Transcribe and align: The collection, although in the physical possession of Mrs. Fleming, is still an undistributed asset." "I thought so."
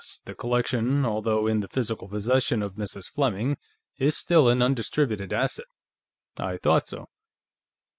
The 0.25 0.33
collection, 0.33 1.05
although 1.05 1.45
in 1.45 1.59
the 1.59 1.67
physical 1.67 2.07
possession 2.07 2.63
of 2.63 2.73
Mrs. 2.73 3.05
Fleming, 3.05 3.57
is 3.99 4.17
still 4.17 4.49
an 4.49 4.59
undistributed 4.59 5.31
asset." 5.31 5.67
"I 6.39 6.57
thought 6.57 6.87
so." 6.87 7.07